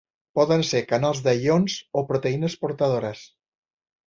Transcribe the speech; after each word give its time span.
Poden 0.37 0.63
ser 0.69 0.79
canals 0.91 1.21
de 1.27 1.33
ions 1.41 1.75
o 2.01 2.03
proteïnes 2.13 2.57
portadores. 2.65 3.23